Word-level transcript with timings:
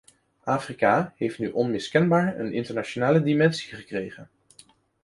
Afrika 0.45 1.13
heeft 1.15 1.39
nu 1.39 1.49
onmiskenbaar 1.51 2.39
een 2.39 2.53
internationale 2.53 3.23
dimensie 3.23 3.75
gekregen. 3.75 4.29